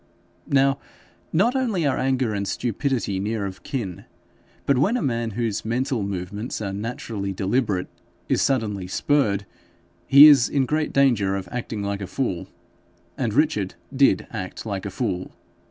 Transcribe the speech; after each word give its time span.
Now 0.47 0.79
not 1.31 1.55
only 1.55 1.85
are 1.85 1.99
anger 1.99 2.33
and 2.33 2.47
stupidity 2.47 3.19
near 3.19 3.45
of 3.45 3.61
kin, 3.61 4.05
but 4.65 4.79
when 4.79 4.97
a 4.97 5.01
man 5.03 5.29
whose 5.37 5.63
mental 5.63 6.01
movements 6.01 6.59
are 6.59 6.73
naturally 6.73 7.33
deliberate, 7.33 7.87
is 8.27 8.41
suddenly 8.41 8.87
spurred, 8.87 9.45
he 10.07 10.25
is 10.25 10.49
in 10.49 10.65
great 10.65 10.91
danger 10.91 11.35
of 11.35 11.47
acting 11.51 11.83
like 11.83 12.01
a 12.01 12.07
fool, 12.07 12.47
and 13.15 13.31
Richard 13.31 13.75
did 13.95 14.25
act 14.31 14.65
like 14.65 14.87
a 14.87 14.89
fool. 14.89 15.33